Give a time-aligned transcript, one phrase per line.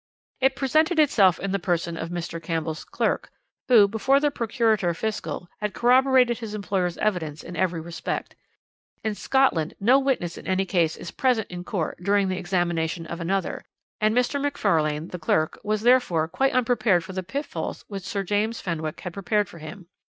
[0.39, 2.41] "It presented itself in the person of Mr.
[2.41, 3.29] Campbell's clerk,
[3.67, 8.35] who, before the Procurator Fiscal, had corroborated his employer's evidence in every respect.
[9.03, 13.05] In Scotland no witness in any one case is present in court during the examination
[13.05, 13.61] of another,
[13.99, 14.41] and Mr.
[14.41, 19.13] Macfarlane, the clerk, was, therefore, quite unprepared for the pitfalls which Sir James Fenwick had
[19.13, 19.85] prepared for him.